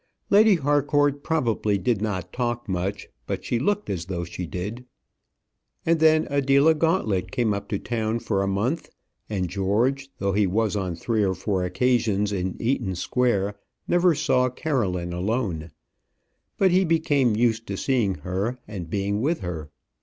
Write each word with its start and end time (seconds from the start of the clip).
Lady 0.31 0.55
Harcourt 0.55 1.21
probably 1.23 1.77
did 1.77 2.01
not 2.01 2.33
talk 2.33 2.67
much, 2.67 3.07
but 3.27 3.45
she 3.45 3.59
looked 3.59 3.87
as 3.87 4.05
though 4.05 4.23
she 4.23 4.47
did. 4.47 4.83
And 5.85 5.99
then 5.99 6.25
Adela 6.31 6.73
Gauntlet 6.73 7.29
came 7.31 7.53
up 7.53 7.69
to 7.69 7.77
town 7.77 8.17
for 8.17 8.41
a 8.41 8.47
month; 8.47 8.89
and 9.29 9.47
George, 9.47 10.09
though 10.17 10.31
he 10.33 10.47
was 10.47 10.75
on 10.75 10.95
three 10.95 11.23
or 11.23 11.35
four 11.35 11.63
occasions 11.63 12.31
in 12.33 12.59
Eaton 12.59 12.95
Square, 12.95 13.53
never 13.87 14.15
saw 14.15 14.49
Caroline 14.49 15.13
alone; 15.13 15.69
but 16.57 16.71
he 16.71 16.83
became 16.83 17.35
used 17.35 17.67
to 17.67 17.77
seeing 17.77 18.15
her 18.25 18.57
and 18.67 18.89
being 18.89 19.21
with 19.21 19.41
her. 19.41 19.69